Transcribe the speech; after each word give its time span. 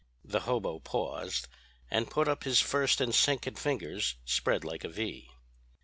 "The 0.25 0.39
hobo 0.39 0.79
paused, 0.79 1.47
and 1.91 2.09
put 2.09 2.27
up 2.27 2.43
his 2.43 2.59
first 2.59 2.99
and 3.01 3.13
second 3.13 3.59
fingers 3.59 4.15
spread 4.25 4.63
like 4.65 4.83
a 4.83 4.89
V. 4.89 5.29